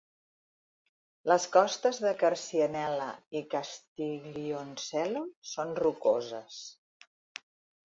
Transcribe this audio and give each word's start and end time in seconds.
Les 1.31 1.45
costes 1.57 1.99
de 2.07 2.15
Quercianella 2.23 3.11
i 3.41 3.45
Castiglioncello 3.55 5.27
són 5.55 5.79
rocoses. 5.87 6.63